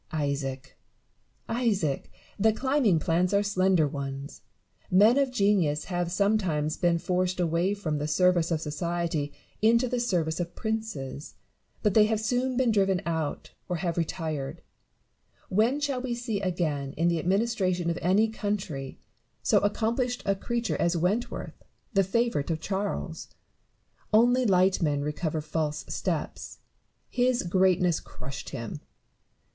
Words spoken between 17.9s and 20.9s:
of any country, so accomplished BARROW AND NEWTON. 195 a creature